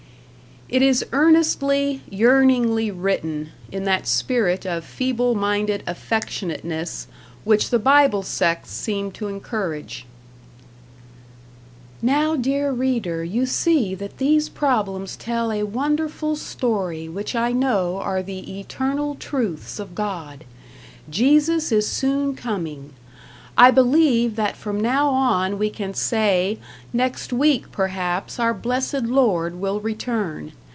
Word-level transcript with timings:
It 0.69 0.81
is 0.81 1.03
earnestly, 1.11 2.01
yearningly 2.09 2.91
written, 2.91 3.49
in 3.73 3.83
that 3.83 4.07
spirit 4.07 4.65
of 4.65 4.85
feeble 4.85 5.35
minded 5.35 5.83
affectionateness 5.85 7.07
which 7.43 7.71
the 7.71 7.77
Bible 7.77 8.23
sects 8.23 8.71
seem 8.71 9.11
to 9.11 9.27
encourage: 9.27 10.05
Now 12.01 12.37
dear 12.37 12.71
reader 12.71 13.21
you 13.21 13.45
see 13.45 13.93
that 13.95 14.17
these 14.17 14.47
problems 14.47 15.17
tell 15.17 15.51
a 15.51 15.63
wonderful 15.63 16.37
story 16.37 17.09
which 17.09 17.35
I 17.35 17.51
know 17.51 17.97
are 17.97 18.23
the 18.23 18.57
Eternal 18.59 19.15
Truths 19.15 19.77
of 19.77 19.93
God. 19.93 20.45
Jesus 21.09 21.73
is 21.73 21.85
soon 21.85 22.33
coming. 22.33 22.93
I 23.57 23.71
believe 23.71 24.37
that 24.37 24.55
from 24.55 24.79
now 24.79 25.09
on 25.09 25.59
we 25.59 25.69
can 25.69 25.93
say, 25.93 26.57
next; 26.93 27.33
week 27.33 27.73
perhaps 27.73 28.39
our 28.39 28.53
blessed 28.53 29.03
Lord 29.03 29.55
will 29.55 29.81
return. 29.81 30.53